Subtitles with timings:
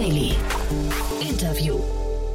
[0.00, 0.34] Daily.
[1.20, 1.78] Interview.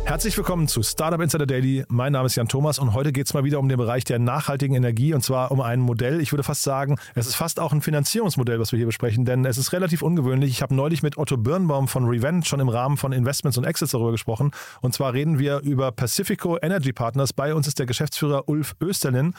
[0.06, 1.84] Herzlich willkommen zu Startup Insider Daily.
[1.88, 4.20] Mein Name ist Jan Thomas und heute geht es mal wieder um den Bereich der
[4.20, 6.22] nachhaltigen Energie und zwar um ein Modell.
[6.22, 9.46] Ich würde fast sagen, es ist fast auch ein Finanzierungsmodell, was wir hier besprechen, denn
[9.46, 10.52] es ist relativ ungewöhnlich.
[10.52, 13.94] Ich habe neulich mit Otto Birnbaum von Revent schon im Rahmen von Investments und Exits
[13.94, 14.52] darüber gesprochen.
[14.82, 17.34] Und zwar reden wir über Pacifico Energy Partners.
[17.34, 19.34] Bei uns ist der Geschäftsführer Ulf Österlin.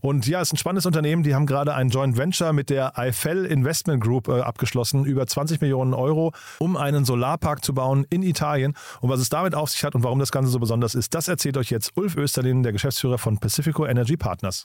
[0.00, 1.22] Und ja, es ist ein spannendes Unternehmen.
[1.22, 5.60] Die haben gerade ein Joint Venture mit der Eiffel Investment Group äh, abgeschlossen, über 20
[5.60, 8.74] Millionen Euro, um einen Solarpark zu bauen in Italien.
[9.00, 11.28] Und was es damit auf sich hat und warum das Ganze so besonders ist, das
[11.28, 14.64] erzählt euch jetzt Ulf Österlin, der Geschäftsführer von Pacifico Energy Partners.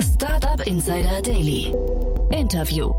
[0.00, 1.74] Startup Insider Daily.
[2.30, 2.92] Interview.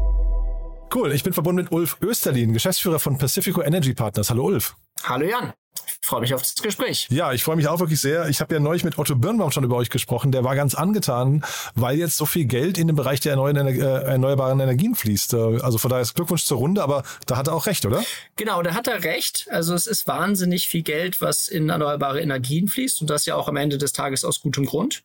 [0.94, 4.30] Cool, ich bin verbunden mit Ulf Österlin, Geschäftsführer von Pacifico Energy Partners.
[4.30, 4.76] Hallo Ulf.
[5.04, 5.54] Hallo Jan.
[6.02, 7.08] Ich freue mich auf das Gespräch.
[7.10, 8.28] Ja, ich freue mich auch wirklich sehr.
[8.28, 10.32] Ich habe ja neulich mit Otto Birnbaum schon über euch gesprochen.
[10.32, 11.44] Der war ganz angetan,
[11.76, 15.34] weil jetzt so viel Geld in den Bereich der äh, erneuerbaren Energien fließt.
[15.34, 18.04] Äh, also von daher ist Glückwunsch zur Runde, aber da hat er auch recht, oder?
[18.36, 19.48] Genau, da hat er recht.
[19.52, 23.48] Also es ist wahnsinnig viel Geld, was in erneuerbare Energien fließt und das ja auch
[23.48, 25.04] am Ende des Tages aus gutem Grund.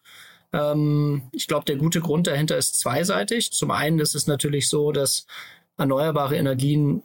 [0.53, 3.53] Ähm, ich glaube, der gute Grund dahinter ist zweiseitig.
[3.53, 5.27] Zum einen ist es natürlich so, dass
[5.77, 7.03] erneuerbare Energien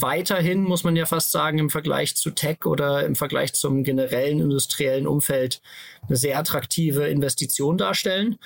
[0.00, 4.40] weiterhin, muss man ja fast sagen, im Vergleich zu Tech oder im Vergleich zum generellen
[4.40, 5.60] industriellen Umfeld
[6.08, 8.38] eine sehr attraktive Investition darstellen.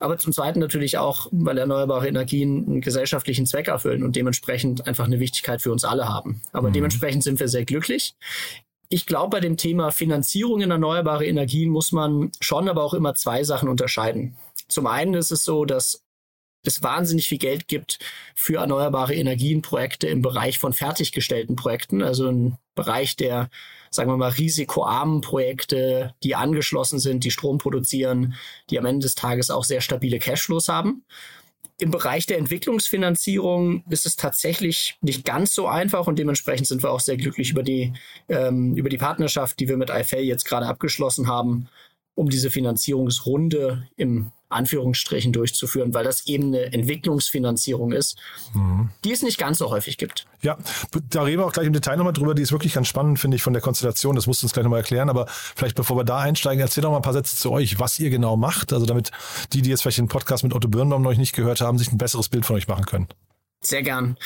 [0.00, 5.04] Aber zum Zweiten natürlich auch, weil erneuerbare Energien einen gesellschaftlichen Zweck erfüllen und dementsprechend einfach
[5.04, 6.40] eine Wichtigkeit für uns alle haben.
[6.52, 6.74] Aber mhm.
[6.74, 8.14] dementsprechend sind wir sehr glücklich.
[8.88, 13.14] Ich glaube, bei dem Thema Finanzierung in erneuerbare Energien muss man schon aber auch immer
[13.14, 14.36] zwei Sachen unterscheiden.
[14.68, 16.02] Zum einen ist es so, dass
[16.64, 17.98] es wahnsinnig viel Geld gibt
[18.34, 23.48] für erneuerbare Energienprojekte im Bereich von fertiggestellten Projekten, also im Bereich der,
[23.90, 28.34] sagen wir mal, risikoarmen Projekte, die angeschlossen sind, die Strom produzieren,
[28.70, 31.04] die am Ende des Tages auch sehr stabile Cashflows haben.
[31.80, 36.90] Im Bereich der Entwicklungsfinanzierung ist es tatsächlich nicht ganz so einfach und dementsprechend sind wir
[36.90, 37.92] auch sehr glücklich über die,
[38.28, 41.68] ähm, über die Partnerschaft, die wir mit IFL jetzt gerade abgeschlossen haben,
[42.16, 48.16] um diese Finanzierungsrunde im Anführungsstrichen durchzuführen, weil das eben eine Entwicklungsfinanzierung ist,
[48.54, 48.90] mhm.
[49.04, 50.26] die es nicht ganz so häufig gibt.
[50.40, 50.56] Ja,
[51.10, 52.34] da reden wir auch gleich im Detail nochmal drüber.
[52.34, 54.14] Die ist wirklich ganz spannend, finde ich, von der Konstellation.
[54.14, 55.10] Das musst du uns gleich nochmal erklären.
[55.10, 57.98] Aber vielleicht bevor wir da einsteigen, erzähl doch mal ein paar Sätze zu euch, was
[57.98, 58.72] ihr genau macht.
[58.72, 59.10] Also damit
[59.52, 61.98] die, die jetzt vielleicht den Podcast mit Otto Birnbaum noch nicht gehört haben, sich ein
[61.98, 63.08] besseres Bild von euch machen können.
[63.60, 64.16] Sehr gern.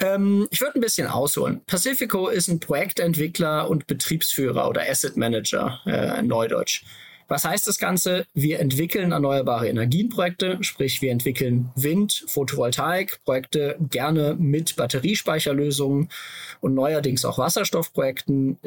[0.00, 1.62] Ähm, ich würde ein bisschen ausholen.
[1.66, 6.84] Pacifico ist ein Projektentwickler und Betriebsführer oder Asset Manager äh, in Neudeutsch.
[7.28, 8.26] Was heißt das Ganze?
[8.34, 16.08] Wir entwickeln erneuerbare Energienprojekte, sprich wir entwickeln Wind, Photovoltaik-Projekte, gerne mit Batteriespeicherlösungen
[16.60, 18.58] und neuerdings auch Wasserstoffprojekten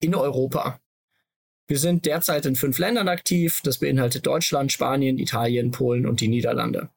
[0.00, 0.80] in Europa.
[1.66, 3.60] Wir sind derzeit in fünf Ländern aktiv.
[3.62, 6.88] Das beinhaltet Deutschland, Spanien, Italien, Polen und die Niederlande.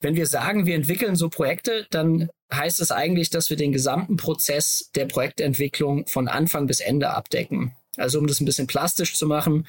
[0.00, 4.16] Wenn wir sagen, wir entwickeln so Projekte, dann heißt es eigentlich, dass wir den gesamten
[4.16, 7.72] Prozess der Projektentwicklung von Anfang bis Ende abdecken.
[7.96, 9.66] Also um das ein bisschen plastisch zu machen,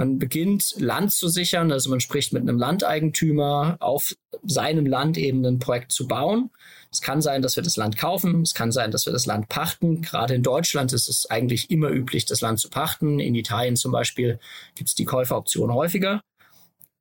[0.00, 5.44] man beginnt Land zu sichern, also man spricht mit einem Landeigentümer auf seinem Land eben
[5.44, 6.48] ein Projekt zu bauen.
[6.90, 9.50] Es kann sein, dass wir das Land kaufen, es kann sein, dass wir das Land
[9.50, 10.00] pachten.
[10.00, 13.20] Gerade in Deutschland ist es eigentlich immer üblich, das Land zu pachten.
[13.20, 14.38] In Italien zum Beispiel
[14.74, 16.22] gibt es die Käuferoption häufiger.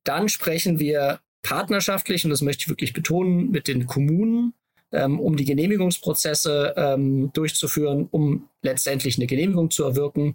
[0.04, 4.54] Dann sprechen wir partnerschaftlich, und das möchte ich wirklich betonen, mit den Kommunen,
[4.92, 10.34] ähm, um die Genehmigungsprozesse ähm, durchzuführen, um letztendlich eine Genehmigung zu erwirken.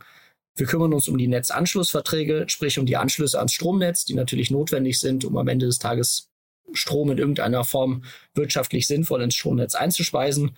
[0.56, 5.00] Wir kümmern uns um die Netzanschlussverträge, sprich um die Anschlüsse ans Stromnetz, die natürlich notwendig
[5.00, 6.28] sind, um am Ende des Tages
[6.72, 8.04] Strom in irgendeiner Form
[8.34, 10.56] wirtschaftlich sinnvoll ins Stromnetz einzuspeisen.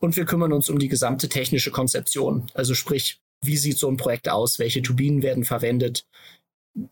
[0.00, 2.50] Und wir kümmern uns um die gesamte technische Konzeption.
[2.54, 4.58] Also sprich, wie sieht so ein Projekt aus?
[4.58, 6.06] Welche Turbinen werden verwendet?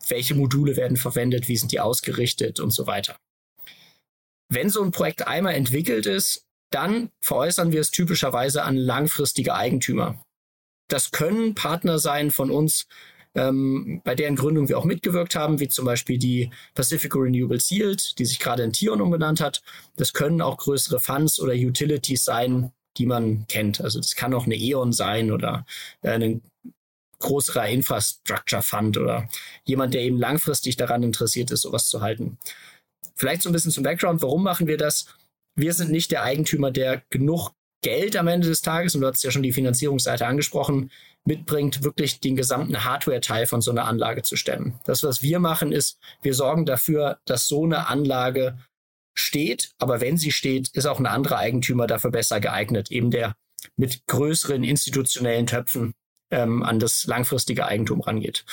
[0.07, 1.47] Welche Module werden verwendet?
[1.47, 3.17] Wie sind die ausgerichtet und so weiter?
[4.49, 10.23] Wenn so ein Projekt einmal entwickelt ist, dann veräußern wir es typischerweise an langfristige Eigentümer.
[10.93, 12.85] Das können Partner sein von uns,
[13.33, 18.19] ähm, bei deren Gründung wir auch mitgewirkt haben, wie zum Beispiel die Pacific Renewable Yield,
[18.19, 19.63] die sich gerade in Tion umbenannt hat.
[19.95, 23.81] Das können auch größere Funds oder Utilities sein, die man kennt.
[23.81, 25.65] Also das kann auch eine E.ON sein oder
[26.03, 26.43] äh, ein
[27.17, 29.27] größerer Infrastructure Fund oder
[29.65, 32.37] jemand, der eben langfristig daran interessiert ist, sowas zu halten.
[33.15, 35.07] Vielleicht so ein bisschen zum Background, warum machen wir das?
[35.55, 37.49] Wir sind nicht der Eigentümer, der genug
[37.83, 40.89] Geld am Ende des Tages, und du hast ja schon die Finanzierungsseite angesprochen,
[41.25, 44.79] mitbringt, wirklich den gesamten Hardware-Teil von so einer Anlage zu stemmen.
[44.85, 48.57] Das, was wir machen, ist, wir sorgen dafür, dass so eine Anlage
[49.13, 53.35] steht, aber wenn sie steht, ist auch ein anderer Eigentümer dafür besser geeignet, eben der
[53.77, 55.93] mit größeren institutionellen Töpfen
[56.31, 58.43] ähm, an das langfristige Eigentum rangeht.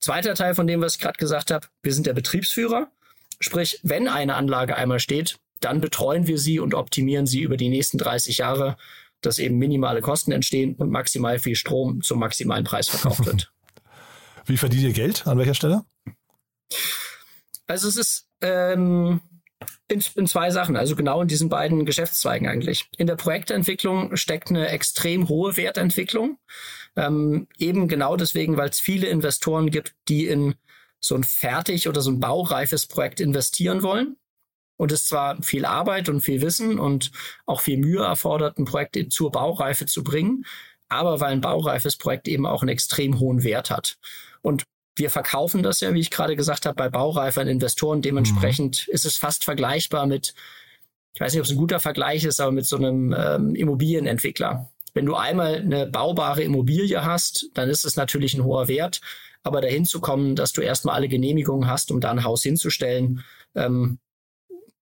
[0.00, 2.90] Zweiter Teil von dem, was ich gerade gesagt habe, wir sind der Betriebsführer.
[3.38, 7.68] Sprich, wenn eine Anlage einmal steht, dann betreuen wir sie und optimieren sie über die
[7.68, 8.76] nächsten 30 Jahre,
[9.20, 13.52] dass eben minimale Kosten entstehen und maximal viel Strom zum maximalen Preis verkauft wird.
[14.46, 15.26] Wie verdient ihr Geld?
[15.26, 15.84] An welcher Stelle?
[17.66, 19.20] Also es ist ähm,
[19.88, 22.88] in, in, zwei Sachen, also genau in diesen beiden Geschäftszweigen eigentlich.
[22.96, 26.38] In der Projektentwicklung steckt eine extrem hohe Wertentwicklung.
[26.96, 30.54] Ähm, eben genau deswegen, weil es viele Investoren gibt, die in
[31.00, 34.16] so ein fertig oder so ein baureifes Projekt investieren wollen.
[34.82, 37.12] Und es zwar viel Arbeit und viel Wissen und
[37.46, 40.44] auch viel Mühe erfordert, ein Projekt zur Baureife zu bringen,
[40.88, 43.96] aber weil ein baureifes Projekt eben auch einen extrem hohen Wert hat.
[44.40, 44.64] Und
[44.96, 48.02] wir verkaufen das ja, wie ich gerade gesagt habe, bei baureifen Investoren.
[48.02, 48.94] Dementsprechend mhm.
[48.94, 50.34] ist es fast vergleichbar mit,
[51.14, 54.68] ich weiß nicht, ob es ein guter Vergleich ist, aber mit so einem ähm, Immobilienentwickler.
[54.94, 59.00] Wenn du einmal eine baubare Immobilie hast, dann ist es natürlich ein hoher Wert.
[59.44, 63.22] Aber dahin zu kommen, dass du erstmal alle Genehmigungen hast, um da ein Haus hinzustellen,
[63.54, 64.00] ähm,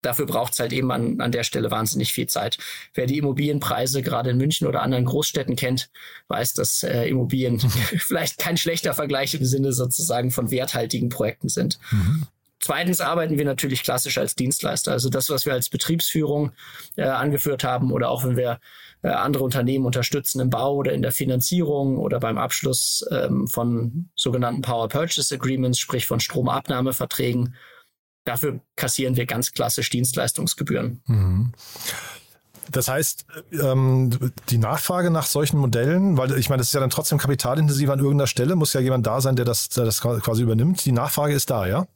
[0.02, 2.58] dafür braucht es halt eben an, an der Stelle wahnsinnig viel Zeit.
[2.94, 5.90] Wer die Immobilienpreise gerade in München oder anderen Großstädten kennt,
[6.28, 7.58] weiß, dass äh, Immobilien
[7.98, 11.78] vielleicht kein schlechter Vergleich im Sinne sozusagen von werthaltigen Projekten sind.
[11.90, 12.26] Mhm.
[12.58, 14.90] Zweitens arbeiten wir natürlich klassisch als Dienstleister.
[14.90, 16.52] Also das, was wir als Betriebsführung
[16.96, 18.58] äh, angeführt haben oder auch wenn wir
[19.02, 24.08] äh, andere Unternehmen unterstützen im Bau oder in der Finanzierung oder beim Abschluss ähm, von
[24.16, 27.54] sogenannten Power Purchase Agreements, sprich von Stromabnahmeverträgen
[28.26, 31.00] Dafür kassieren wir ganz klassisch Dienstleistungsgebühren.
[31.06, 31.52] Mhm.
[32.73, 36.90] Das heißt, ähm, die Nachfrage nach solchen Modellen, weil ich meine, das ist ja dann
[36.90, 40.43] trotzdem kapitalintensiv an irgendeiner Stelle, muss ja jemand da sein, der das, der das quasi
[40.43, 40.84] übernimmt.
[40.84, 41.87] Die Nachfrage ist da, ja?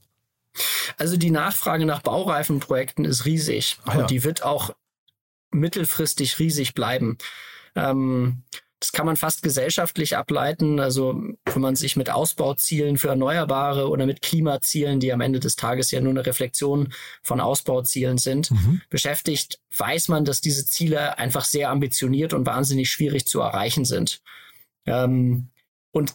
[0.97, 4.01] Also die Nachfrage nach Baureifenprojekten ist riesig ah, ja.
[4.01, 4.71] und die wird auch
[5.51, 7.19] mittelfristig riesig bleiben.
[7.75, 8.45] Ähm,
[8.81, 10.81] das kann man fast gesellschaftlich ableiten.
[10.81, 15.57] Also wenn man sich mit Ausbauzielen für Erneuerbare oder mit Klimazielen, die am Ende des
[15.57, 16.93] Tages ja nur eine Reflexion
[17.23, 18.81] von Ausbauzielen sind, mhm.
[18.89, 24.23] beschäftigt, weiß man, dass diese Ziele einfach sehr ambitioniert und wahnsinnig schwierig zu erreichen sind.
[24.87, 25.51] Ähm,
[25.93, 26.15] und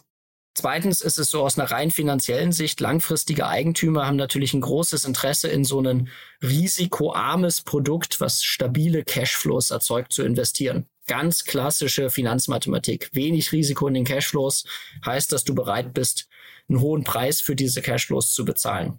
[0.58, 5.04] Zweitens ist es so aus einer rein finanziellen Sicht, langfristige Eigentümer haben natürlich ein großes
[5.04, 6.08] Interesse in so ein
[6.42, 13.10] risikoarmes Produkt, was stabile Cashflows erzeugt, zu investieren ganz klassische Finanzmathematik.
[13.12, 14.64] Wenig Risiko in den Cashflows
[15.04, 16.28] heißt, dass du bereit bist,
[16.68, 18.98] einen hohen Preis für diese Cashflows zu bezahlen.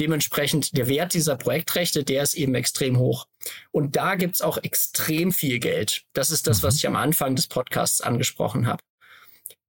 [0.00, 3.26] Dementsprechend der Wert dieser Projektrechte, der ist eben extrem hoch.
[3.70, 6.04] Und da gibt's auch extrem viel Geld.
[6.14, 6.78] Das ist das, was mhm.
[6.78, 8.82] ich am Anfang des Podcasts angesprochen habe.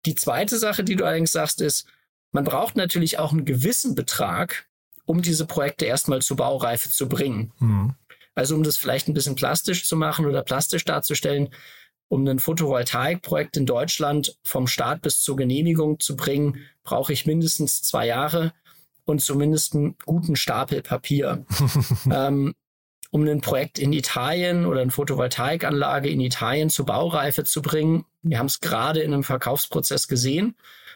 [0.05, 1.87] Die zweite Sache, die du allerdings sagst, ist,
[2.31, 4.67] man braucht natürlich auch einen gewissen Betrag,
[5.05, 7.51] um diese Projekte erstmal zur Baureife zu bringen.
[7.59, 7.95] Mhm.
[8.35, 11.49] Also um das vielleicht ein bisschen plastisch zu machen oder plastisch darzustellen,
[12.07, 17.81] um ein Photovoltaikprojekt in Deutschland vom Start bis zur Genehmigung zu bringen, brauche ich mindestens
[17.81, 18.53] zwei Jahre
[19.05, 21.45] und zumindest einen guten Stapel Papier.
[22.11, 22.53] ähm,
[23.11, 28.03] um ein Projekt in Italien oder eine Photovoltaikanlage in Italien zur Baureife zu bringen.
[28.23, 30.55] Wir haben es gerade in einem Verkaufsprozess gesehen,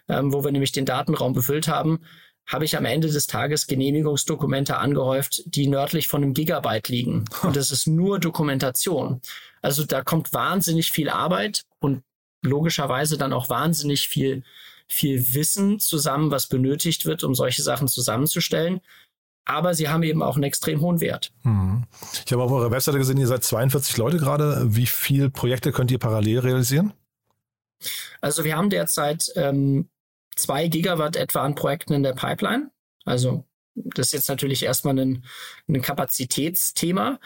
[0.09, 1.99] ähm, wo wir nämlich den Datenraum befüllt haben
[2.49, 7.25] habe ich am Ende des Tages Genehmigungsdokumente angehäuft, die nördlich von einem Gigabyte liegen.
[7.43, 9.21] Und das ist nur Dokumentation.
[9.61, 12.01] Also da kommt wahnsinnig viel Arbeit und
[12.41, 14.43] logischerweise dann auch wahnsinnig viel,
[14.87, 18.81] viel Wissen zusammen, was benötigt wird, um solche Sachen zusammenzustellen.
[19.45, 21.31] Aber sie haben eben auch einen extrem hohen Wert.
[21.43, 21.85] Mhm.
[22.25, 24.75] Ich habe auf eurer Webseite gesehen, ihr seid 42 Leute gerade.
[24.75, 26.93] Wie viele Projekte könnt ihr parallel realisieren?
[28.21, 29.89] Also wir haben derzeit ähm,
[30.39, 32.71] zwei Gigawatt etwa an Projekten in der Pipeline.
[33.05, 35.25] Also das ist jetzt natürlich erstmal ein,
[35.67, 37.19] ein Kapazitätsthema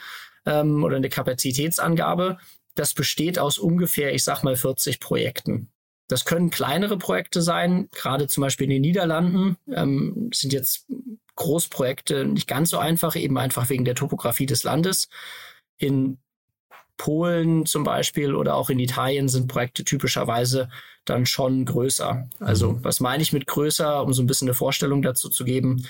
[0.46, 2.38] ähm, oder eine Kapazitätsangabe.
[2.76, 5.70] Das besteht aus ungefähr, ich sag mal, 40 Projekten.
[6.08, 10.86] Das können kleinere Projekte sein, gerade zum Beispiel in den Niederlanden ähm, sind jetzt
[11.36, 15.08] Großprojekte nicht ganz so einfach, eben einfach wegen der Topografie des Landes.
[15.78, 16.20] In
[16.98, 20.70] Polen zum Beispiel oder auch in Italien sind Projekte typischerweise
[21.06, 22.30] dann schon größer.
[22.40, 22.84] Also mhm.
[22.84, 25.86] was meine ich mit größer, um so ein bisschen eine Vorstellung dazu zu geben?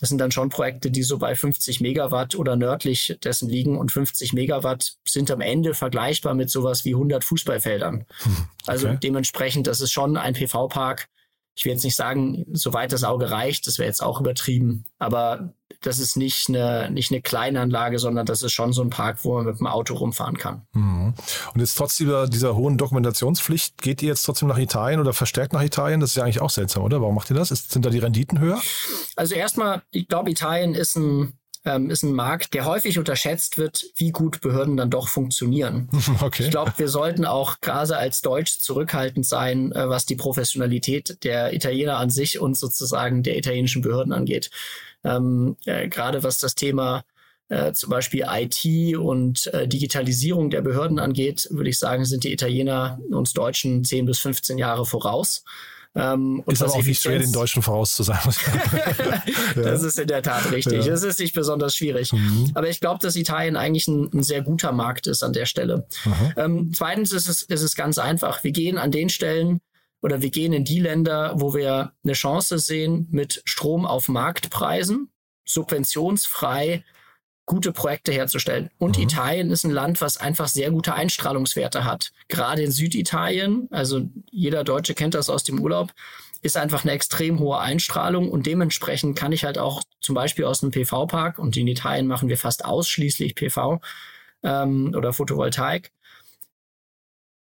[0.00, 3.90] Das sind dann schon Projekte, die so bei 50 Megawatt oder nördlich dessen liegen und
[3.90, 8.06] 50 Megawatt sind am Ende vergleichbar mit sowas wie 100 Fußballfeldern.
[8.18, 8.36] Hm,
[8.66, 8.88] also okay.
[8.88, 11.08] Also dementsprechend, das ist schon ein PV-Park,
[11.56, 15.52] ich will jetzt nicht sagen, soweit das Auge reicht, das wäre jetzt auch übertrieben, aber
[15.80, 19.18] das ist nicht eine, nicht eine kleine Anlage, sondern das ist schon so ein Park,
[19.22, 20.62] wo man mit dem Auto rumfahren kann.
[20.72, 21.14] Mhm.
[21.54, 25.52] Und jetzt trotz dieser, dieser hohen Dokumentationspflicht, geht ihr jetzt trotzdem nach Italien oder verstärkt
[25.52, 26.00] nach Italien?
[26.00, 27.00] Das ist ja eigentlich auch seltsam, oder?
[27.00, 27.50] Warum macht ihr das?
[27.50, 28.60] Ist, sind da die Renditen höher?
[29.16, 33.84] Also erstmal, ich glaube, Italien ist ein ähm, ist ein Markt, der häufig unterschätzt wird,
[33.96, 35.88] wie gut Behörden dann doch funktionieren.
[36.20, 36.44] Okay.
[36.44, 41.52] Ich glaube, wir sollten auch gerade als Deutsch zurückhaltend sein, äh, was die Professionalität der
[41.52, 44.50] Italiener an sich und sozusagen der italienischen Behörden angeht.
[45.04, 47.04] Ähm, äh, gerade was das Thema
[47.48, 52.32] äh, zum Beispiel IT und äh, Digitalisierung der Behörden angeht, würde ich sagen, sind die
[52.32, 55.44] Italiener uns Deutschen 10 bis 15 Jahre voraus.
[55.94, 58.32] Ähm, ist aber auch nicht schwer, den Deutschen vorauszusagen.
[59.56, 60.84] das ist in der Tat richtig.
[60.84, 60.92] Ja.
[60.92, 62.12] Das ist nicht besonders schwierig.
[62.12, 62.50] Mhm.
[62.54, 65.86] Aber ich glaube, dass Italien eigentlich ein, ein, sehr guter Markt ist an der Stelle.
[66.36, 68.44] Ähm, zweitens ist es, ist es ganz einfach.
[68.44, 69.60] Wir gehen an den Stellen
[70.00, 75.10] oder wir gehen in die Länder, wo wir eine Chance sehen, mit Strom auf Marktpreisen
[75.44, 76.84] subventionsfrei
[77.46, 78.70] gute Projekte herzustellen.
[78.78, 79.04] Und mhm.
[79.04, 82.12] Italien ist ein Land, was einfach sehr gute Einstrahlungswerte hat.
[82.28, 85.92] Gerade in Süditalien, also jeder Deutsche kennt das aus dem Urlaub,
[86.42, 90.62] ist einfach eine extrem hohe Einstrahlung und dementsprechend kann ich halt auch zum Beispiel aus
[90.62, 93.80] einem PV-Park und in Italien machen wir fast ausschließlich PV
[94.44, 95.90] ähm, oder Photovoltaik,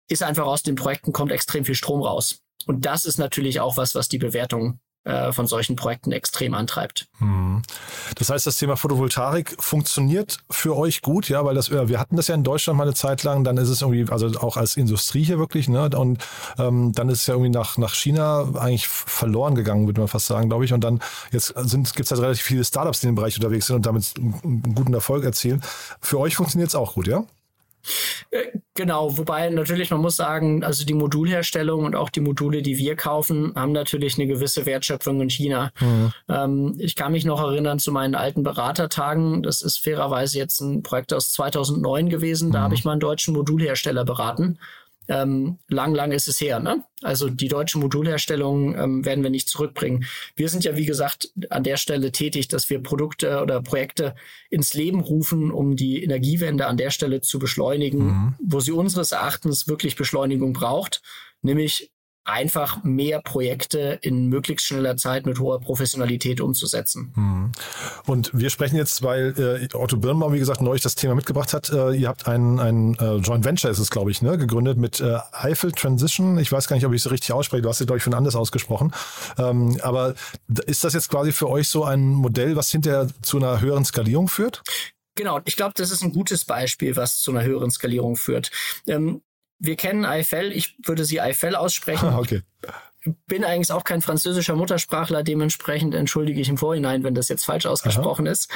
[0.08, 2.40] ist einfach aus den Projekten kommt extrem viel Strom raus.
[2.66, 7.08] Und das ist natürlich auch was, was die Bewertung äh, von solchen Projekten extrem antreibt.
[7.18, 7.62] Hm.
[8.14, 12.28] Das heißt, das Thema Photovoltaik funktioniert für euch gut, ja, weil das, wir hatten das
[12.28, 15.24] ja in Deutschland mal eine Zeit lang, dann ist es irgendwie, also auch als Industrie
[15.24, 16.24] hier wirklich, ne, und
[16.56, 20.26] ähm, dann ist es ja irgendwie nach, nach China eigentlich verloren gegangen, würde man fast
[20.26, 21.00] sagen, glaube ich, und dann
[21.32, 24.14] jetzt gibt es halt relativ viele Startups, die in dem Bereich unterwegs sind und damit
[24.16, 25.62] einen guten Erfolg erzielen.
[26.00, 27.24] Für euch funktioniert es auch gut, ja?
[28.30, 32.78] Äh, genau, wobei natürlich, man muss sagen, also die Modulherstellung und auch die Module, die
[32.78, 35.70] wir kaufen, haben natürlich eine gewisse Wertschöpfung in China.
[35.80, 36.12] Mhm.
[36.28, 39.42] Ähm, ich kann mich noch erinnern zu meinen alten Beratertagen.
[39.42, 42.48] Das ist fairerweise jetzt ein Projekt aus 2009 gewesen.
[42.48, 42.52] Mhm.
[42.52, 44.58] Da habe ich mal einen deutschen Modulhersteller beraten
[45.08, 46.60] ähm, lang, lang ist es her.
[46.60, 46.84] Ne?
[47.02, 50.04] Also die deutsche Modulherstellung ähm, werden wir nicht zurückbringen.
[50.36, 54.14] Wir sind ja, wie gesagt, an der Stelle tätig, dass wir Produkte oder Projekte
[54.50, 58.34] ins Leben rufen, um die Energiewende an der Stelle zu beschleunigen, mhm.
[58.40, 61.02] wo sie unseres Erachtens wirklich Beschleunigung braucht,
[61.42, 61.92] nämlich
[62.24, 67.12] einfach mehr Projekte in möglichst schneller Zeit mit hoher Professionalität umzusetzen.
[67.14, 67.52] Hm.
[68.06, 71.70] Und wir sprechen jetzt, weil äh, Otto Birnbaum, wie gesagt, neulich das Thema mitgebracht hat.
[71.70, 75.00] Äh, ihr habt ein, ein äh, Joint Venture, ist es, glaube ich, ne, gegründet mit
[75.00, 76.38] äh, Eiffel Transition.
[76.38, 77.62] Ich weiß gar nicht, ob ich es richtig ausspreche.
[77.62, 78.92] Du hast es, glaube ich, von anders ausgesprochen.
[79.38, 80.14] Ähm, aber
[80.66, 84.28] ist das jetzt quasi für euch so ein Modell, was hinterher zu einer höheren Skalierung
[84.28, 84.62] führt?
[85.14, 88.50] Genau, ich glaube, das ist ein gutes Beispiel, was zu einer höheren Skalierung führt.
[88.86, 89.22] Ähm,
[89.62, 92.08] wir kennen Eiffel, ich würde sie Eiffel aussprechen.
[92.14, 92.42] okay.
[93.26, 97.66] Bin eigentlich auch kein französischer Muttersprachler, dementsprechend entschuldige ich im Vorhinein, wenn das jetzt falsch
[97.66, 98.32] ausgesprochen Aha.
[98.32, 98.50] ist.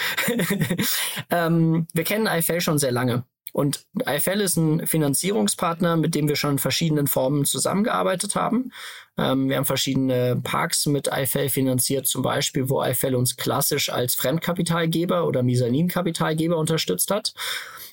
[1.30, 3.24] ähm, wir kennen Eiffel schon sehr lange.
[3.52, 8.70] Und Eiffel ist ein Finanzierungspartner, mit dem wir schon in verschiedenen Formen zusammengearbeitet haben.
[9.16, 14.14] Ähm, wir haben verschiedene Parks mit Eiffel finanziert, zum Beispiel, wo Eiffel uns klassisch als
[14.14, 17.32] Fremdkapitalgeber oder Misaninkapitalgeber unterstützt hat.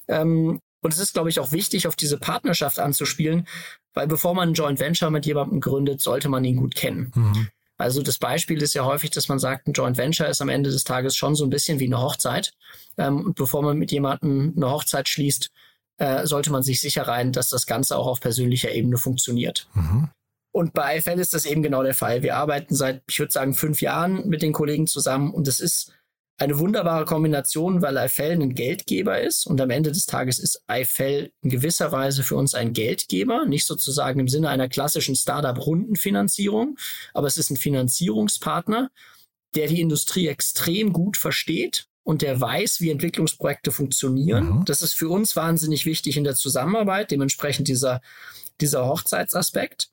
[0.08, 3.48] Ähm, und es ist, glaube ich, auch wichtig, auf diese Partnerschaft anzuspielen,
[3.94, 7.12] weil bevor man ein Joint Venture mit jemandem gründet, sollte man ihn gut kennen.
[7.16, 7.48] Mhm.
[7.78, 10.70] Also das Beispiel ist ja häufig, dass man sagt, ein Joint Venture ist am Ende
[10.70, 12.54] des Tages schon so ein bisschen wie eine Hochzeit.
[12.98, 15.50] Ähm, und bevor man mit jemandem eine Hochzeit schließt,
[15.98, 19.68] äh, sollte man sich sicher rein, dass das Ganze auch auf persönlicher Ebene funktioniert.
[19.74, 20.10] Mhm.
[20.52, 22.22] Und bei IFL ist das eben genau der Fall.
[22.22, 25.92] Wir arbeiten seit, ich würde sagen, fünf Jahren mit den Kollegen zusammen und es ist
[26.38, 31.32] eine wunderbare Kombination, weil Eiffel ein Geldgeber ist und am Ende des Tages ist Eiffel
[31.42, 36.78] in gewisser Weise für uns ein Geldgeber, nicht sozusagen im Sinne einer klassischen Startup-Rundenfinanzierung,
[37.14, 38.90] aber es ist ein Finanzierungspartner,
[39.56, 44.60] der die Industrie extrem gut versteht und der weiß, wie Entwicklungsprojekte funktionieren.
[44.60, 44.66] Mhm.
[44.66, 48.02] Das ist für uns wahnsinnig wichtig in der Zusammenarbeit, dementsprechend dieser,
[48.60, 49.92] dieser Hochzeitsaspekt.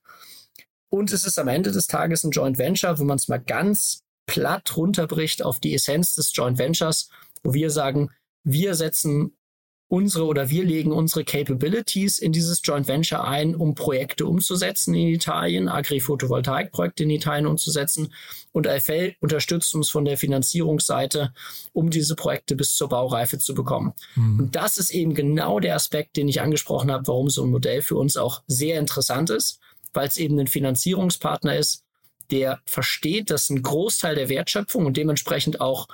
[0.89, 4.03] Und es ist am Ende des Tages ein Joint Venture, wo man es mal ganz
[4.31, 7.11] platt runterbricht auf die Essenz des Joint Ventures,
[7.43, 8.11] wo wir sagen,
[8.45, 9.33] wir setzen
[9.89, 15.09] unsere oder wir legen unsere Capabilities in dieses Joint Venture ein, um Projekte umzusetzen in
[15.09, 18.13] Italien, Agri-Photovoltaik-Projekte in Italien umzusetzen.
[18.53, 21.33] Und IFL unterstützt uns von der Finanzierungsseite,
[21.73, 23.93] um diese Projekte bis zur Baureife zu bekommen.
[24.15, 24.39] Mhm.
[24.39, 27.83] Und das ist eben genau der Aspekt, den ich angesprochen habe, warum so ein Modell
[27.83, 29.59] für uns auch sehr interessant ist,
[29.93, 31.85] weil es eben ein Finanzierungspartner ist,
[32.31, 35.89] der versteht, dass ein Großteil der Wertschöpfung und dementsprechend auch,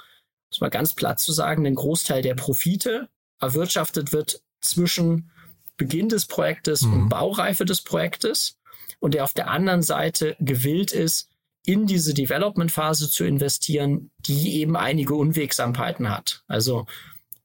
[0.51, 3.09] muss man ganz platt zu sagen, ein Großteil der Profite
[3.41, 5.31] erwirtschaftet wird zwischen
[5.77, 6.93] Beginn des Projektes mhm.
[6.93, 8.59] und Baureife des Projektes
[8.99, 11.29] und der auf der anderen Seite gewillt ist,
[11.65, 16.45] in diese Development-Phase zu investieren, die eben einige Unwegsamkeiten hat.
[16.47, 16.87] Also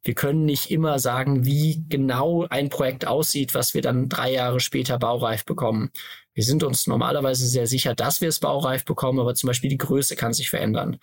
[0.03, 4.59] wir können nicht immer sagen, wie genau ein Projekt aussieht, was wir dann drei Jahre
[4.59, 5.91] später baureif bekommen.
[6.33, 9.77] Wir sind uns normalerweise sehr sicher, dass wir es baureif bekommen, aber zum Beispiel die
[9.77, 10.97] Größe kann sich verändern.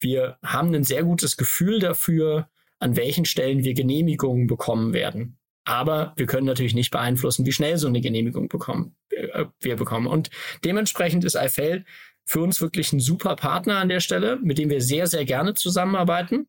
[0.00, 2.48] Wir haben ein sehr gutes Gefühl dafür,
[2.80, 5.38] an welchen Stellen wir Genehmigungen bekommen werden.
[5.64, 10.06] Aber wir können natürlich nicht beeinflussen, wie schnell so eine Genehmigung bekommen, äh, wir bekommen.
[10.06, 10.30] Und
[10.64, 11.84] dementsprechend ist Eifel
[12.24, 15.54] für uns wirklich ein super Partner an der Stelle, mit dem wir sehr, sehr gerne
[15.54, 16.48] zusammenarbeiten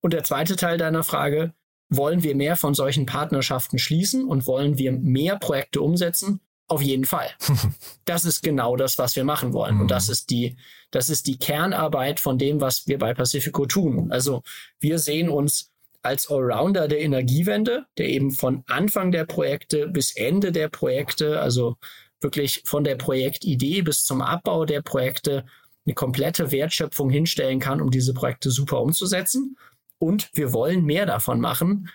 [0.00, 1.52] Und der zweite Teil deiner Frage,
[1.88, 6.40] wollen wir mehr von solchen Partnerschaften schließen und wollen wir mehr Projekte umsetzen?
[6.68, 7.28] Auf jeden Fall.
[8.04, 9.80] Das ist genau das, was wir machen wollen.
[9.80, 10.12] Und das mhm.
[10.12, 10.56] ist die,
[10.92, 14.12] das ist die Kernarbeit von dem, was wir bei Pacifico tun.
[14.12, 14.42] Also
[14.78, 15.72] wir sehen uns
[16.02, 21.76] als Allrounder der Energiewende, der eben von Anfang der Projekte bis Ende der Projekte, also
[22.20, 25.44] wirklich von der Projektidee bis zum Abbau der Projekte
[25.84, 29.56] eine komplette Wertschöpfung hinstellen kann, um diese Projekte super umzusetzen.
[29.98, 31.90] Und wir wollen mehr davon machen.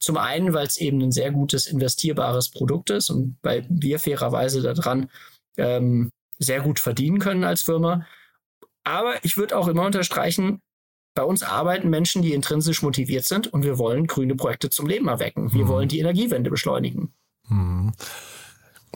[0.00, 4.62] Zum einen, weil es eben ein sehr gutes investierbares Produkt ist und weil wir fairerweise
[4.62, 5.10] daran
[5.56, 8.06] ähm, sehr gut verdienen können als Firma.
[8.84, 10.62] Aber ich würde auch immer unterstreichen,
[11.14, 15.08] bei uns arbeiten Menschen, die intrinsisch motiviert sind und wir wollen grüne Projekte zum Leben
[15.08, 15.52] erwecken.
[15.52, 15.68] Wir mhm.
[15.68, 17.12] wollen die Energiewende beschleunigen.
[17.48, 17.92] Mhm.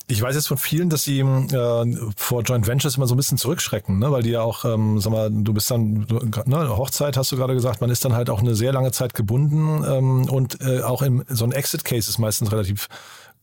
[0.09, 3.39] Ich weiß jetzt von vielen, dass sie äh, vor Joint Ventures immer so ein bisschen
[3.39, 4.11] zurückschrecken, ne?
[4.11, 7.37] weil die ja auch, ähm, sag mal, du bist dann, du, ne, Hochzeit hast du
[7.37, 10.83] gerade gesagt, man ist dann halt auch eine sehr lange Zeit gebunden ähm, und äh,
[10.83, 12.89] auch im so ein Exit-Case ist meistens relativ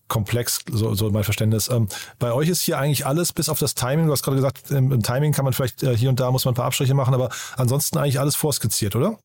[0.08, 1.70] komplex, so, so mein Verständnis.
[1.70, 1.88] Ähm,
[2.18, 4.92] bei euch ist hier eigentlich alles, bis auf das Timing, du hast gerade gesagt, im,
[4.92, 7.14] im Timing kann man vielleicht äh, hier und da muss man ein paar Abstriche machen,
[7.14, 9.18] aber ansonsten eigentlich alles vorskizziert, oder?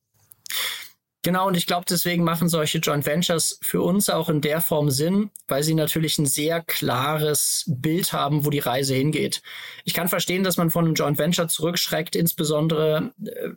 [1.24, 4.90] Genau, und ich glaube, deswegen machen solche Joint Ventures für uns auch in der Form
[4.90, 9.40] Sinn, weil sie natürlich ein sehr klares Bild haben, wo die Reise hingeht.
[9.84, 13.14] Ich kann verstehen, dass man von einem Joint Venture zurückschreckt, insbesondere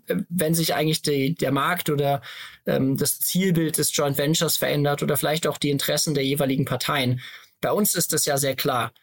[0.08, 2.22] äh, wenn sich eigentlich die, der Markt oder
[2.66, 7.20] ähm, das Zielbild des Joint Ventures verändert oder vielleicht auch die Interessen der jeweiligen Parteien.
[7.60, 8.94] Bei uns ist das ja sehr klar.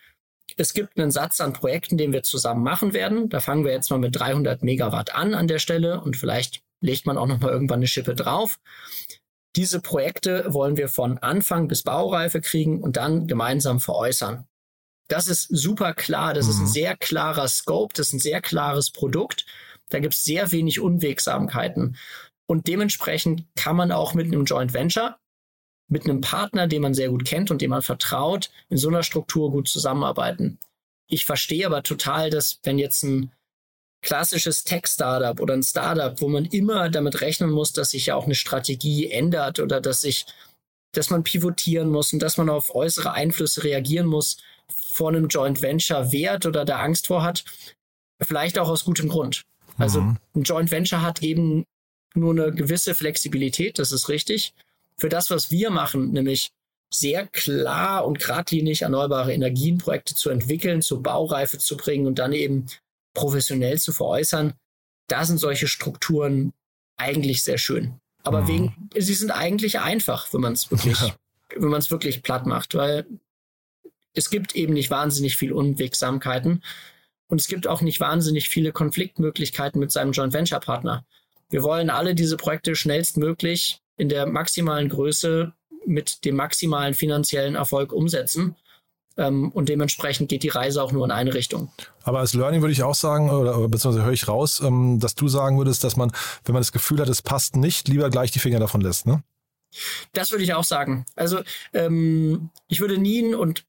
[0.57, 3.29] Es gibt einen Satz an Projekten, den wir zusammen machen werden.
[3.29, 7.07] Da fangen wir jetzt mal mit 300 Megawatt an an der Stelle und vielleicht legt
[7.07, 8.61] man auch noch mal irgendwann eine Schippe drauf.
[9.57, 14.47] Diese Projekte wollen wir von Anfang bis Baureife kriegen und dann gemeinsam veräußern.
[15.09, 16.51] Das ist super klar, das mhm.
[16.51, 16.69] ist ein mhm.
[16.69, 19.47] sehr klarer Scope, das ist ein sehr klares Produkt.
[19.91, 21.97] Da gibt es sehr wenig Unwegsamkeiten.
[22.47, 25.19] Und dementsprechend kann man auch mit einem Joint Venture,
[25.89, 29.03] mit einem Partner, den man sehr gut kennt und dem man vertraut, in so einer
[29.03, 30.59] Struktur gut zusammenarbeiten.
[31.09, 33.33] Ich verstehe aber total, dass wenn jetzt ein
[34.05, 38.27] klassisches Tech-Startup oder ein Startup, wo man immer damit rechnen muss, dass sich ja auch
[38.27, 40.27] eine Strategie ändert oder dass sich,
[40.93, 44.37] dass man pivotieren muss und dass man auf äußere Einflüsse reagieren muss,
[44.69, 47.45] vor einem Joint Venture wehrt oder da Angst vor hat,
[48.23, 49.43] vielleicht auch aus gutem Grund.
[49.77, 50.19] Also mhm.
[50.37, 51.65] ein Joint Venture hat eben
[52.15, 54.55] nur eine gewisse Flexibilität, das ist richtig.
[54.97, 56.51] Für das, was wir machen, nämlich
[56.93, 62.67] sehr klar und geradlinig erneuerbare Energienprojekte zu entwickeln, zur Baureife zu bringen und dann eben
[63.15, 64.55] professionell zu veräußern,
[65.09, 66.53] da sind solche Strukturen
[66.97, 68.01] eigentlich sehr schön.
[68.23, 68.49] Aber mhm.
[68.49, 71.15] wegen, sie sind eigentlich einfach, wenn man es wirklich, ja.
[71.57, 73.07] wenn man es wirklich platt macht, weil
[74.15, 76.63] es gibt eben nicht wahnsinnig viel Unwegsamkeiten
[77.29, 81.05] und es gibt auch nicht wahnsinnig viele Konfliktmöglichkeiten mit seinem Joint Venture Partner.
[81.51, 85.53] Wir wollen alle diese Projekte schnellstmöglich in der maximalen Größe
[85.87, 88.57] mit dem maximalen finanziellen Erfolg umsetzen.
[89.17, 91.71] Ähm, und dementsprechend geht die Reise auch nur in eine Richtung.
[92.03, 95.29] Aber als Learning würde ich auch sagen, oder beziehungsweise höre ich raus, ähm, dass du
[95.29, 96.13] sagen würdest, dass man,
[96.45, 99.23] wenn man das Gefühl hat, es passt nicht, lieber gleich die Finger davon lässt, ne?
[100.13, 101.05] Das würde ich auch sagen.
[101.17, 101.41] Also
[101.73, 103.65] ähm, ich würde nie und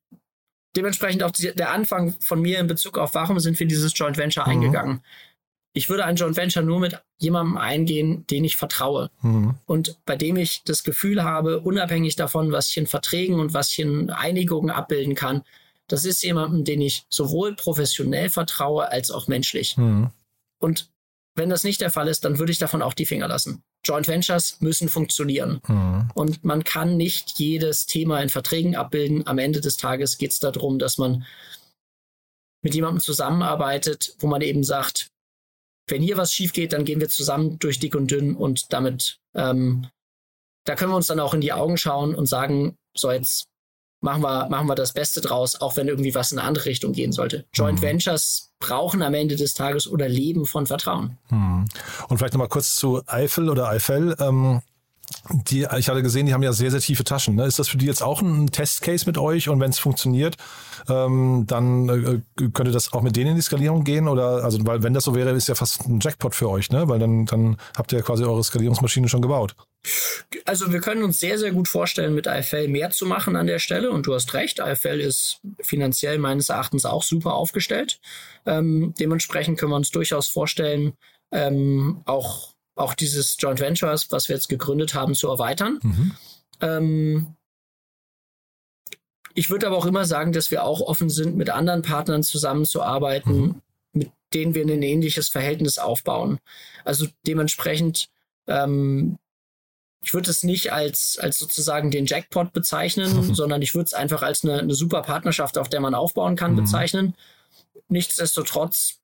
[0.76, 4.18] dementsprechend auch die, der Anfang von mir in Bezug auf, warum sind wir dieses Joint
[4.18, 4.52] Venture mhm.
[4.52, 5.02] eingegangen
[5.76, 9.56] ich würde ein Joint Venture nur mit jemandem eingehen, den ich vertraue mhm.
[9.66, 13.72] und bei dem ich das Gefühl habe, unabhängig davon, was ich in Verträgen und was
[13.72, 15.44] ich in Einigungen abbilden kann,
[15.88, 19.76] das ist jemandem, den ich sowohl professionell vertraue als auch menschlich.
[19.76, 20.12] Mhm.
[20.60, 20.90] Und
[21.36, 23.62] wenn das nicht der Fall ist, dann würde ich davon auch die Finger lassen.
[23.84, 25.60] Joint Ventures müssen funktionieren.
[25.68, 26.10] Mhm.
[26.16, 29.28] Und man kann nicht jedes Thema in Verträgen abbilden.
[29.28, 31.26] Am Ende des Tages geht es darum, dass man
[32.64, 35.12] mit jemandem zusammenarbeitet, wo man eben sagt,
[35.88, 39.20] wenn hier was schief geht, dann gehen wir zusammen durch dick und dünn und damit,
[39.34, 39.88] ähm,
[40.66, 43.48] da können wir uns dann auch in die Augen schauen und sagen, so jetzt
[44.02, 46.94] machen wir, machen wir das Beste draus, auch wenn irgendwie was in eine andere Richtung
[46.94, 47.46] gehen sollte.
[47.54, 47.84] Joint mhm.
[47.84, 51.18] Ventures brauchen am Ende des Tages oder leben von Vertrauen.
[51.30, 51.66] Mhm.
[52.08, 54.16] Und vielleicht nochmal kurz zu Eifel oder Eifel.
[54.20, 54.62] Ähm
[55.30, 57.36] die, ich hatte gesehen, die haben ja sehr, sehr tiefe Taschen.
[57.36, 57.46] Ne?
[57.46, 59.50] Ist das für die jetzt auch ein Testcase mit euch?
[59.50, 60.38] Und wenn es funktioniert,
[60.88, 64.08] ähm, dann äh, könnte das auch mit denen in die Skalierung gehen?
[64.08, 66.88] Oder also, weil wenn das so wäre, ist ja fast ein Jackpot für euch, ne?
[66.88, 69.56] Weil dann, dann habt ihr quasi eure Skalierungsmaschine schon gebaut.
[70.46, 73.60] Also wir können uns sehr, sehr gut vorstellen, mit IFL mehr zu machen an der
[73.60, 73.92] Stelle.
[73.92, 78.00] Und du hast recht, IFL ist finanziell meines Erachtens auch super aufgestellt.
[78.46, 80.94] Ähm, dementsprechend können wir uns durchaus vorstellen,
[81.32, 85.80] ähm, auch auch dieses Joint Ventures, was wir jetzt gegründet haben, zu erweitern.
[85.82, 86.12] Mhm.
[86.62, 87.36] Ähm,
[89.34, 93.38] ich würde aber auch immer sagen, dass wir auch offen sind, mit anderen Partnern zusammenzuarbeiten,
[93.38, 93.62] mhm.
[93.92, 96.40] mit denen wir ein ähnliches Verhältnis aufbauen.
[96.84, 98.10] Also dementsprechend,
[98.48, 99.18] ähm,
[100.02, 104.22] ich würde es nicht als, als sozusagen den Jackpot bezeichnen, sondern ich würde es einfach
[104.22, 106.58] als eine, eine super Partnerschaft, auf der man aufbauen kann, mhm.
[106.58, 107.16] bezeichnen.
[107.90, 109.00] Nichtsdestotrotz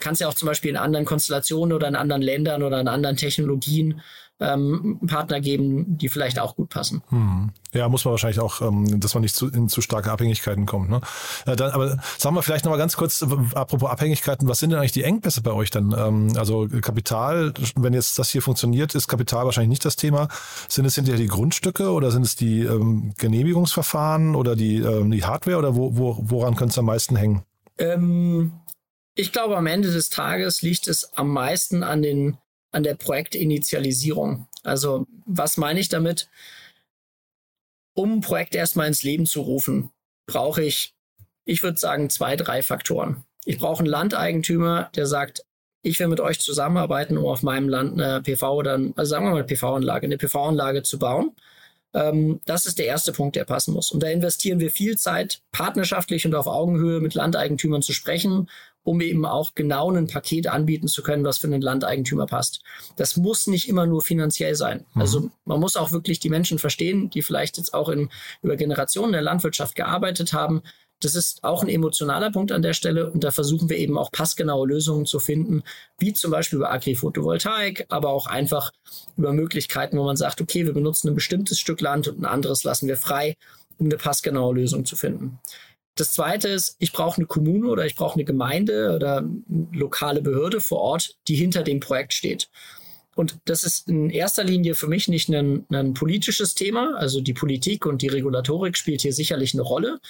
[0.00, 2.88] kann es ja auch zum Beispiel in anderen Konstellationen oder in anderen Ländern oder in
[2.88, 4.00] anderen Technologien
[4.38, 7.02] ähm, Partner geben, die vielleicht auch gut passen.
[7.08, 7.50] Hm.
[7.72, 10.90] Ja, muss man wahrscheinlich auch, ähm, dass man nicht zu, in zu starke Abhängigkeiten kommt.
[10.90, 11.00] Ne?
[11.46, 14.92] Äh, dann, aber sagen wir vielleicht nochmal ganz kurz, apropos Abhängigkeiten, was sind denn eigentlich
[14.92, 15.94] die Engpässe bei euch dann?
[15.96, 20.28] Ähm, also Kapital, wenn jetzt das hier funktioniert, ist Kapital wahrscheinlich nicht das Thema.
[20.68, 25.24] Sind es hinterher die Grundstücke oder sind es die ähm, Genehmigungsverfahren oder die, ähm, die
[25.24, 27.42] Hardware oder wo, wo, woran könnte es am meisten hängen?
[29.18, 32.38] Ich glaube, am Ende des Tages liegt es am meisten an den
[32.70, 34.46] an der Projektinitialisierung.
[34.62, 36.28] Also was meine ich damit?
[37.94, 39.90] Um ein Projekt erstmal ins Leben zu rufen,
[40.26, 40.94] brauche ich,
[41.46, 43.24] ich würde sagen, zwei, drei Faktoren.
[43.46, 45.42] Ich brauche einen Landeigentümer, der sagt,
[45.80, 49.30] ich will mit euch zusammenarbeiten, um auf meinem Land eine PV oder, also sagen wir
[49.30, 51.34] mal eine PV-Anlage, eine PV-Anlage zu bauen.
[51.94, 53.92] Ähm, das ist der erste Punkt, der passen muss.
[53.92, 58.50] Und da investieren wir viel Zeit, partnerschaftlich und auf Augenhöhe mit Landeigentümern zu sprechen
[58.86, 62.62] um eben auch genau ein Paket anbieten zu können, was für einen Landeigentümer passt.
[62.94, 64.86] Das muss nicht immer nur finanziell sein.
[64.94, 65.00] Mhm.
[65.00, 68.10] Also man muss auch wirklich die Menschen verstehen, die vielleicht jetzt auch in,
[68.42, 70.62] über Generationen der Landwirtschaft gearbeitet haben.
[71.00, 74.12] Das ist auch ein emotionaler Punkt an der Stelle und da versuchen wir eben auch
[74.12, 75.64] passgenaue Lösungen zu finden,
[75.98, 78.70] wie zum Beispiel über Agri-Photovoltaik, aber auch einfach
[79.16, 82.62] über Möglichkeiten, wo man sagt, okay, wir benutzen ein bestimmtes Stück Land und ein anderes
[82.62, 83.36] lassen wir frei,
[83.78, 85.40] um eine passgenaue Lösung zu finden.
[85.96, 90.22] Das zweite ist, ich brauche eine Kommune oder ich brauche eine Gemeinde oder eine lokale
[90.22, 92.48] Behörde vor Ort, die hinter dem Projekt steht.
[93.14, 96.94] Und das ist in erster Linie für mich nicht ein, ein politisches Thema.
[96.96, 100.00] Also die Politik und die Regulatorik spielt hier sicherlich eine Rolle.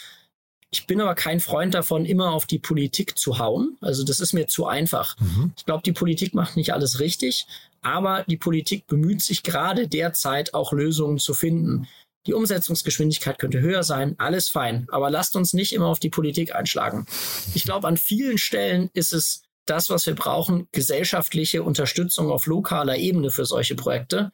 [0.72, 3.76] Ich bin aber kein Freund davon, immer auf die Politik zu hauen.
[3.80, 5.16] Also das ist mir zu einfach.
[5.20, 5.52] Mhm.
[5.56, 7.46] Ich glaube, die Politik macht nicht alles richtig,
[7.80, 11.86] aber die Politik bemüht sich gerade derzeit auch Lösungen zu finden.
[12.26, 14.86] Die Umsetzungsgeschwindigkeit könnte höher sein, alles fein.
[14.90, 17.06] Aber lasst uns nicht immer auf die Politik einschlagen.
[17.54, 22.96] Ich glaube, an vielen Stellen ist es das, was wir brauchen, gesellschaftliche Unterstützung auf lokaler
[22.96, 24.30] Ebene für solche Projekte,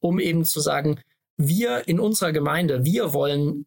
[0.00, 1.00] um eben zu sagen,
[1.36, 3.66] wir in unserer Gemeinde, wir wollen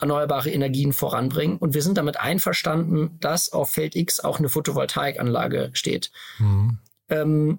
[0.00, 5.70] erneuerbare Energien voranbringen und wir sind damit einverstanden, dass auf Feld X auch eine Photovoltaikanlage
[5.72, 6.10] steht.
[6.38, 6.78] Mhm.
[7.08, 7.58] Ähm,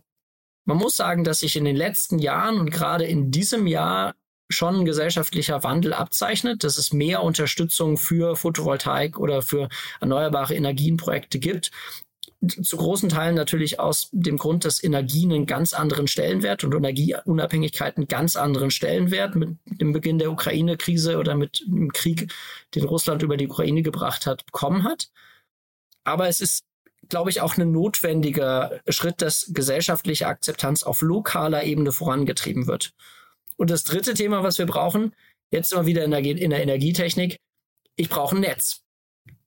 [0.65, 4.15] man muss sagen, dass sich in den letzten Jahren und gerade in diesem Jahr
[4.49, 11.39] schon ein gesellschaftlicher Wandel abzeichnet, dass es mehr Unterstützung für Photovoltaik oder für erneuerbare Energienprojekte
[11.39, 11.71] gibt.
[12.62, 17.97] Zu großen Teilen natürlich aus dem Grund, dass Energie einen ganz anderen Stellenwert und Energieunabhängigkeit
[17.97, 22.31] einen ganz anderen Stellenwert mit dem Beginn der Ukraine-Krise oder mit dem Krieg,
[22.75, 25.10] den Russland über die Ukraine gebracht hat, bekommen hat.
[26.03, 26.65] Aber es ist
[27.10, 32.93] glaube ich, auch ein notwendiger Schritt, dass gesellschaftliche Akzeptanz auf lokaler Ebene vorangetrieben wird.
[33.57, 35.13] Und das dritte Thema, was wir brauchen,
[35.51, 37.39] jetzt immer wieder in der, in der Energietechnik,
[37.95, 38.81] ich brauche ein Netz.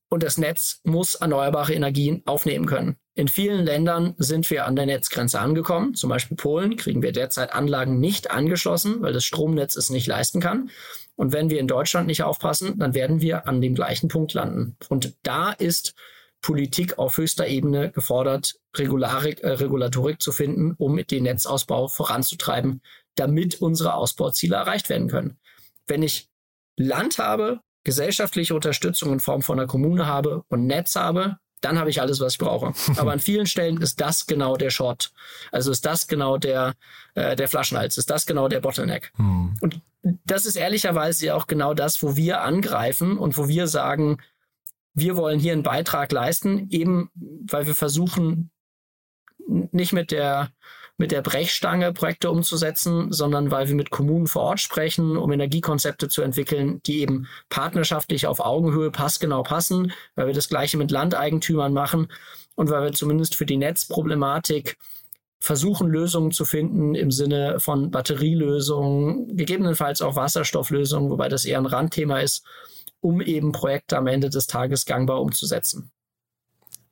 [0.08, 2.96] Und das Netz muss erneuerbare Energien aufnehmen können.
[3.14, 5.94] In vielen Ländern sind wir an der Netzgrenze angekommen.
[5.94, 10.40] Zum Beispiel Polen kriegen wir derzeit Anlagen nicht angeschlossen, weil das Stromnetz es nicht leisten
[10.40, 10.70] kann.
[11.16, 14.76] Und wenn wir in Deutschland nicht aufpassen, dann werden wir an dem gleichen Punkt landen.
[14.88, 15.94] Und da ist
[16.40, 22.80] Politik auf höchster Ebene gefordert, Regularik, äh, Regulatorik zu finden, um den Netzausbau voranzutreiben,
[23.18, 25.38] damit unsere Ausbauziele erreicht werden können.
[25.86, 26.28] Wenn ich
[26.76, 31.90] Land habe, gesellschaftliche Unterstützung in Form von einer Kommune habe und Netz habe, dann habe
[31.90, 32.72] ich alles, was ich brauche.
[32.96, 35.12] Aber an vielen Stellen ist das genau der Short.
[35.50, 36.74] Also ist das genau der,
[37.14, 39.12] äh, der Flaschenhals, ist das genau der Bottleneck.
[39.16, 39.56] Hm.
[39.60, 39.80] Und
[40.24, 44.18] das ist ehrlicherweise auch genau das, wo wir angreifen und wo wir sagen,
[44.94, 48.50] wir wollen hier einen Beitrag leisten, eben weil wir versuchen,
[49.46, 50.50] nicht mit der
[50.98, 56.08] mit der Brechstange Projekte umzusetzen, sondern weil wir mit Kommunen vor Ort sprechen, um Energiekonzepte
[56.08, 61.72] zu entwickeln, die eben partnerschaftlich auf Augenhöhe passgenau passen, weil wir das gleiche mit Landeigentümern
[61.72, 62.08] machen
[62.56, 64.76] und weil wir zumindest für die Netzproblematik
[65.38, 71.66] versuchen, Lösungen zu finden im Sinne von Batterielösungen, gegebenenfalls auch Wasserstofflösungen, wobei das eher ein
[71.66, 72.44] Randthema ist,
[73.00, 75.92] um eben Projekte am Ende des Tages gangbar umzusetzen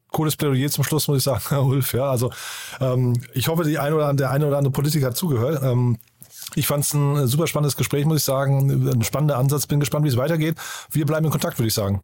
[0.09, 1.92] cooles Plädoyer zum Schluss, muss ich sagen, Herr Ulf.
[1.92, 2.33] Ja, also
[2.81, 5.62] ähm, ich hoffe, die eine oder der eine oder andere Politiker hat zugehört.
[5.62, 5.99] Ähm,
[6.55, 8.88] ich fand es ein super spannendes Gespräch, muss ich sagen.
[8.88, 9.66] Ein spannender Ansatz.
[9.66, 10.57] Bin gespannt, wie es weitergeht.
[10.90, 12.03] Wir bleiben in Kontakt, würde ich sagen.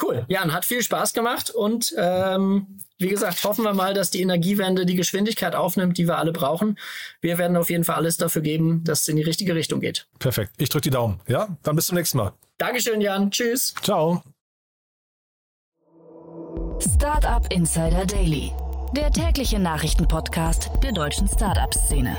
[0.00, 0.24] Cool.
[0.28, 4.86] Jan, hat viel Spaß gemacht und ähm, wie gesagt, hoffen wir mal, dass die Energiewende
[4.86, 6.78] die Geschwindigkeit aufnimmt, die wir alle brauchen.
[7.20, 10.06] Wir werden auf jeden Fall alles dafür geben, dass es in die richtige Richtung geht.
[10.18, 10.52] Perfekt.
[10.56, 11.20] Ich drücke die Daumen.
[11.26, 12.32] Ja, dann bis zum nächsten Mal.
[12.58, 13.30] Dankeschön, Jan.
[13.30, 13.74] Tschüss.
[13.82, 14.22] Ciao.
[16.78, 18.52] Startup Insider Daily,
[18.96, 22.16] der tägliche Nachrichtenpodcast der deutschen Startup-Szene.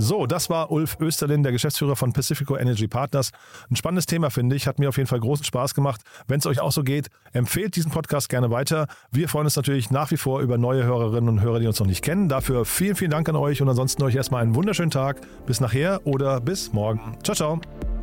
[0.00, 3.32] So, das war Ulf Österlin, der Geschäftsführer von Pacifico Energy Partners.
[3.68, 4.68] Ein spannendes Thema, finde ich.
[4.68, 6.02] Hat mir auf jeden Fall großen Spaß gemacht.
[6.28, 8.86] Wenn es euch auch so geht, empfehlt diesen Podcast gerne weiter.
[9.10, 11.86] Wir freuen uns natürlich nach wie vor über neue Hörerinnen und Hörer, die uns noch
[11.88, 12.28] nicht kennen.
[12.28, 15.20] Dafür vielen, vielen Dank an euch und ansonsten euch erstmal einen wunderschönen Tag.
[15.46, 17.18] Bis nachher oder bis morgen.
[17.24, 17.97] Ciao, ciao.